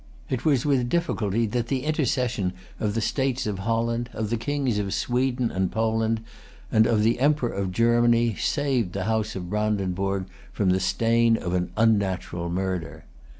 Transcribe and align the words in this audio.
It 0.31 0.43
was 0.45 0.65
with 0.65 0.89
difficulty 0.89 1.45
that 1.45 1.67
the 1.67 1.83
intercession 1.83 2.53
of 2.79 2.95
the 2.95 3.01
States 3.01 3.45
of 3.45 3.59
Holland, 3.59 4.09
of 4.13 4.31
the 4.31 4.35
Kings 4.35 4.79
of 4.79 4.95
Sweden 4.95 5.51
and 5.51 5.71
Poland, 5.71 6.21
and 6.71 6.87
of 6.87 7.03
the 7.03 7.19
Emperor 7.19 7.53
of 7.53 7.71
Germany, 7.71 8.33
saved 8.33 8.93
the 8.93 9.03
House 9.03 9.35
of 9.35 9.47
Brandenburg 9.51 10.25
from 10.51 10.71
the 10.71 10.79
stain 10.79 11.37
of 11.37 11.53
an 11.53 11.69
unnatural 11.77 12.49
murder. 12.49 13.05